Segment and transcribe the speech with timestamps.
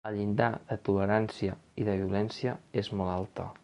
[0.09, 3.53] El llindar de tolerància i de violència és molt alta.